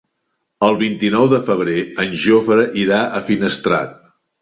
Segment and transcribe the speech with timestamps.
[0.67, 3.99] El vint-i-nou de febrer en Jofre irà a Finestrat.